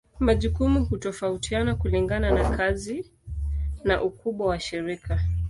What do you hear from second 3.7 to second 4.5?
na ukubwa